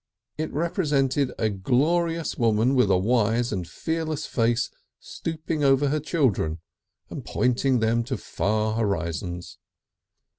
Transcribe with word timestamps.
It 0.39 0.51
represented 0.51 1.31
a 1.37 1.51
glorious 1.51 2.35
woman 2.35 2.73
with 2.73 2.89
a 2.89 2.97
wise 2.97 3.51
and 3.53 3.67
fearless 3.67 4.25
face 4.25 4.71
stooping 4.99 5.63
over 5.63 5.89
her 5.89 5.99
children 5.99 6.57
and 7.11 7.23
pointing 7.23 7.81
them 7.81 8.03
to 8.05 8.17
far 8.17 8.77
horizons. 8.77 9.59